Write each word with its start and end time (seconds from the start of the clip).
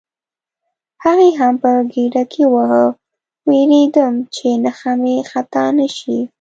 هغه 1.03 1.27
مې 1.39 1.51
په 1.61 1.71
ګېډه 1.93 2.23
کې 2.31 2.43
وواهه، 2.47 2.85
وېرېدم 3.47 4.13
چې 4.35 4.47
نښه 4.63 4.93
مې 5.01 5.15
خطا 5.31 5.65
نه 5.77 5.87
شي. 5.97 6.17